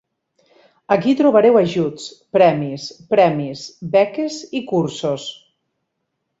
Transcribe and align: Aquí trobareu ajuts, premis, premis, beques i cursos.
Aquí 0.95 1.13
trobareu 1.19 1.59
ajuts, 1.59 2.07
premis, 2.39 2.89
premis, 3.13 3.69
beques 3.99 4.41
i 4.59 4.65
cursos. 4.75 5.31